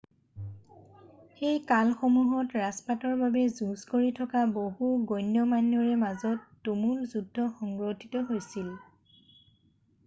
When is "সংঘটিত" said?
7.61-8.25